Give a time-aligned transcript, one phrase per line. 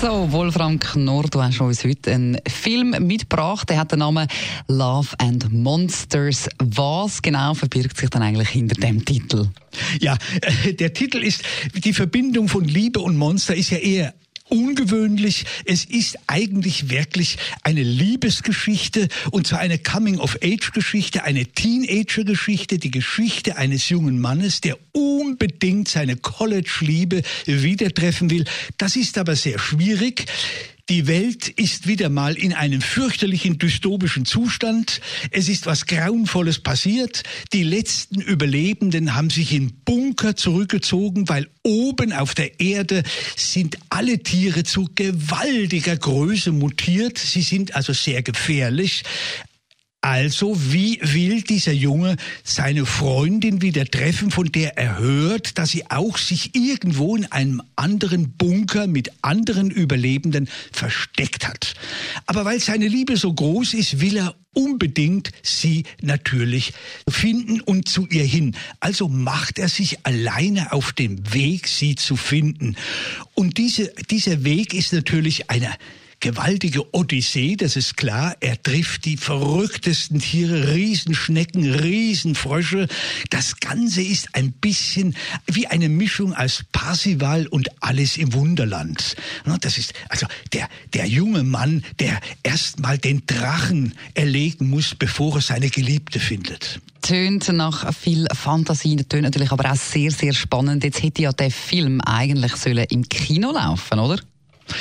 [0.00, 3.68] so, Wolfram Knorr, du hast uns heute einen Film mitgebracht.
[3.70, 4.28] Der hat den Namen
[4.68, 6.48] Love and Monsters.
[6.58, 9.48] Was genau verbirgt sich dann eigentlich hinter dem Titel?
[10.00, 10.16] Ja,
[10.78, 11.42] der Titel ist,
[11.74, 14.14] die Verbindung von Liebe und Monster ist ja eher
[14.48, 15.44] ungewöhnlich.
[15.64, 23.88] Es ist eigentlich wirklich eine Liebesgeschichte und zwar eine Coming-of-Age-Geschichte, eine Teenager-Geschichte, die Geschichte eines
[23.88, 28.44] jungen Mannes, der unbedingt seine College-Liebe wieder treffen will.
[28.78, 30.26] Das ist aber sehr schwierig.
[30.88, 35.00] Die Welt ist wieder mal in einem fürchterlichen dystopischen Zustand.
[35.32, 37.24] Es ist was Grauenvolles passiert.
[37.52, 43.02] Die letzten Überlebenden haben sich in Bunker zurückgezogen, weil oben auf der Erde
[43.34, 47.18] sind alle Tiere zu gewaltiger Größe mutiert.
[47.18, 49.02] Sie sind also sehr gefährlich.
[50.06, 55.90] Also, wie will dieser Junge seine Freundin wieder treffen, von der er hört, dass sie
[55.90, 61.74] auch sich irgendwo in einem anderen Bunker mit anderen Überlebenden versteckt hat?
[62.26, 66.72] Aber weil seine Liebe so groß ist, will er unbedingt sie natürlich
[67.10, 68.54] finden und zu ihr hin.
[68.78, 72.76] Also macht er sich alleine auf den Weg, sie zu finden.
[73.34, 75.76] Und diese, dieser Weg ist natürlich einer
[76.20, 78.36] gewaltige Odyssee, das ist klar.
[78.40, 82.88] Er trifft die verrücktesten Tiere, Riesenschnecken, Riesenfrösche.
[83.30, 89.16] Das Ganze ist ein bisschen wie eine Mischung aus Parsival und Alles im Wunderland.
[89.60, 95.40] Das ist also der, der junge Mann, der erstmal den Drachen erlegen muss, bevor er
[95.42, 100.82] seine Geliebte findet tönt nach viel Fantasie, tönt natürlich aber auch sehr, sehr spannend.
[100.82, 104.18] Jetzt hätte ja der Film eigentlich sollen im Kino laufen, oder?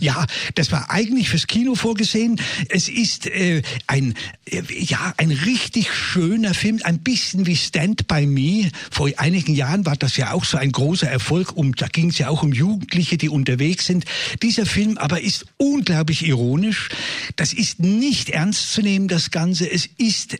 [0.00, 2.40] Ja, das war eigentlich fürs Kino vorgesehen.
[2.68, 4.14] Es ist äh, ein
[4.50, 8.70] äh, ja ein richtig schöner Film, ein bisschen wie Stand by Me.
[8.90, 11.56] Vor einigen Jahren war das ja auch so ein großer Erfolg.
[11.56, 14.04] Um da ging es ja auch um Jugendliche, die unterwegs sind.
[14.42, 16.88] Dieser Film aber ist unglaublich ironisch.
[17.36, 19.08] Das ist nicht ernst zu nehmen.
[19.08, 19.70] Das Ganze.
[19.70, 20.38] Es ist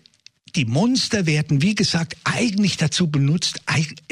[0.56, 3.61] die Monster werden, wie gesagt, eigentlich dazu benutzt,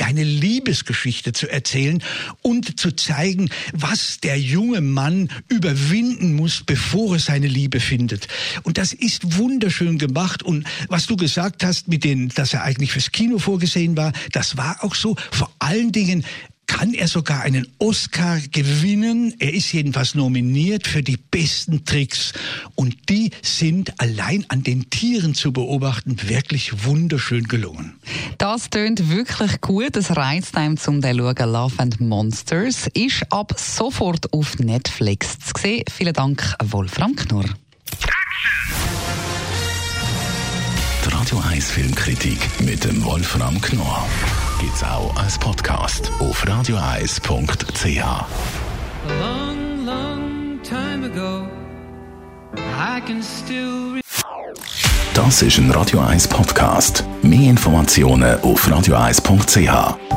[0.00, 2.02] eine Liebesgeschichte zu erzählen
[2.42, 8.28] und zu zeigen, was der junge Mann überwinden muss, bevor er seine Liebe findet.
[8.62, 10.42] Und das ist wunderschön gemacht.
[10.42, 14.56] Und was du gesagt hast, mit dem, dass er eigentlich fürs Kino vorgesehen war, das
[14.56, 15.16] war auch so.
[15.30, 16.24] Vor allen Dingen
[16.66, 19.34] kann er sogar einen Oscar gewinnen.
[19.38, 22.32] Er ist jedenfalls nominiert für die besten Tricks.
[22.74, 27.94] Und die sind allein an den Tieren zu beobachten wirklich wunderschön gelungen.
[28.38, 29.96] Das tönt wirklich gut.
[29.96, 31.14] Das reizt einem zum schauen.
[31.14, 35.84] Love and Monsters ist ab sofort auf Netflix zu sehen.
[35.90, 37.44] Vielen Dank, Wolfram Knorr.
[41.04, 44.06] Die Radio 1 Filmkritik mit dem Wolfram Knorr
[44.64, 47.26] gibt's auch als Podcast auf radioeis.ch.
[49.20, 51.46] Long, long time ago,
[52.56, 54.00] I can still
[55.14, 57.04] das ist ein Radio 1 Podcast.
[57.22, 60.13] Mehr Informationen auf radioeis.ch.